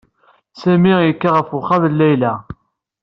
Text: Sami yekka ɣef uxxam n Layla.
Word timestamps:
Sami 0.59 0.93
yekka 1.05 1.29
ɣef 1.31 1.49
uxxam 1.57 1.83
n 1.87 1.93
Layla. 1.99 2.33